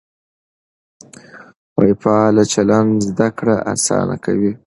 [2.01, 4.51] فعال چلند زده کړه اسانه کوي.